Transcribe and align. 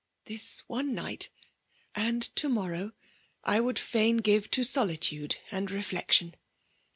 ^ 0.21 0.25
This 0.27 0.61
one 0.65 0.95
night, 0.95 1.29
and 1.93 2.23
to 2.37 2.49
morrow, 2.49 2.93
I 3.43 3.59
would 3.59 3.77
fain 3.77 4.17
give, 4.17 4.49
to 4.49 4.63
solitude 4.63 5.37
and 5.51 5.69
reflection. 5.69 6.33